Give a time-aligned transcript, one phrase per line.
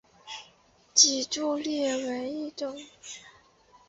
[0.95, 2.75] 脊柱裂为一种。